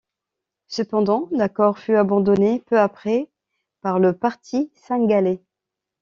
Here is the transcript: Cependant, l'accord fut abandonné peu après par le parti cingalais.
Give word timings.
Cependant, 0.67 1.27
l'accord 1.31 1.77
fut 1.77 1.95
abandonné 1.95 2.63
peu 2.65 2.79
après 2.79 3.29
par 3.83 3.99
le 3.99 4.13
parti 4.17 4.71
cingalais. 4.73 5.43